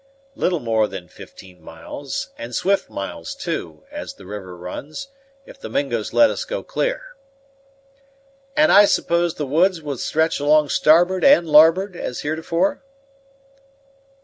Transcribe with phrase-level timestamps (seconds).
[0.33, 5.09] "Little more than fifteen miles; and swift miles too, as the river runs,
[5.45, 7.03] if the Mingos let us go clear."
[8.57, 12.81] "And I suppose the woods will stretch along starboard and larboard, as heretofore?"